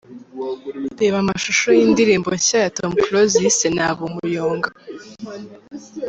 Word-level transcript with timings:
Reba 0.99 1.17
amashusho 1.23 1.67
y’indirimbo 1.77 2.29
nshya 2.37 2.59
ya 2.63 2.71
Tom 2.77 2.91
Close 3.03 3.35
yise 3.43 3.67
‘Naba 3.75 4.01
Umuyonga’. 4.09 4.69